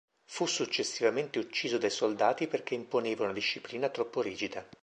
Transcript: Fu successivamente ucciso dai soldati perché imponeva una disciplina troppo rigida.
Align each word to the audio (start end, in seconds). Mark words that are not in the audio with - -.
Fu 0.25 0.47
successivamente 0.47 1.37
ucciso 1.37 1.77
dai 1.77 1.91
soldati 1.91 2.47
perché 2.47 2.73
imponeva 2.73 3.25
una 3.25 3.33
disciplina 3.33 3.87
troppo 3.89 4.19
rigida. 4.23 4.67